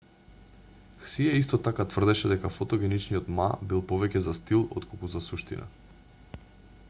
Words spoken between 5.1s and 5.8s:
за суштина